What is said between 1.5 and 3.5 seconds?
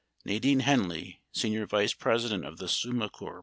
vice president of the Summa Corp.